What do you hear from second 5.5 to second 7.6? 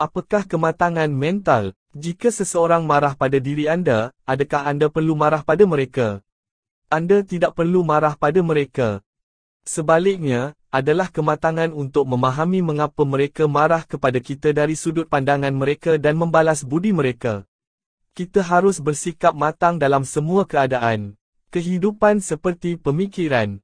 mereka? Anda tidak